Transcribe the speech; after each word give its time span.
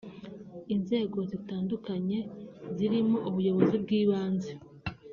Inzego 0.73 1.17
zitandukanye 1.31 2.19
zirimo 2.75 3.17
ubuyobozi 3.29 3.75
bw’ibanze 3.83 4.51